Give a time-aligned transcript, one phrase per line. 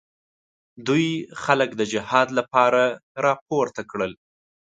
[0.87, 1.07] دوی
[1.43, 2.83] خلک د جهاد لپاره
[3.25, 4.11] راپورته کړل.